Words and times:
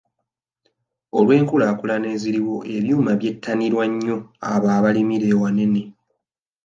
Olw'enkulaakulana 1.17 2.07
eziriwo 2.15 2.55
ebyuma 2.75 3.11
byettanirwa 3.19 3.83
nnyo 3.91 4.17
abo 4.51 4.67
abalimira 4.77 5.27
awanene. 5.35 5.81